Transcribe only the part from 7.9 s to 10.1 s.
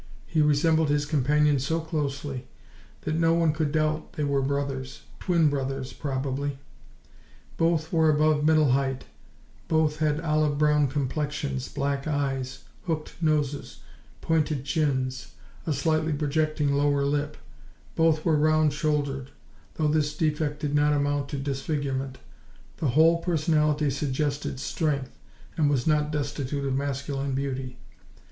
were above middle height; both